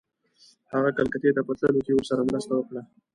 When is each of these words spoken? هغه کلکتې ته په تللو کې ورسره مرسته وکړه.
هغه 0.73 0.89
کلکتې 0.97 1.29
ته 1.35 1.41
په 1.47 1.53
تللو 1.59 1.79
کې 1.85 1.93
ورسره 1.95 2.21
مرسته 2.29 2.53
وکړه. 2.55 2.81